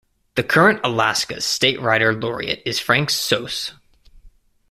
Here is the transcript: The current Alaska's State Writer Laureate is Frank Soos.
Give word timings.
The 0.33 0.41
current 0.41 0.79
Alaska's 0.83 1.45
State 1.45 1.79
Writer 1.79 2.11
Laureate 2.15 2.63
is 2.65 2.79
Frank 2.79 3.09
Soos. 3.11 3.73